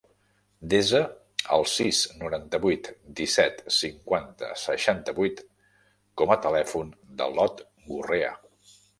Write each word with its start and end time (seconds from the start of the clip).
Desa 0.69 0.99
el 1.57 1.65
sis, 1.71 1.97
noranta-vuit, 2.21 2.87
disset, 3.19 3.61
cinquanta, 3.79 4.49
seixanta-vuit 4.61 5.43
com 6.23 6.33
a 6.37 6.39
telèfon 6.47 6.89
de 7.21 7.29
l'Ot 7.35 7.63
Gurrea. 7.91 8.33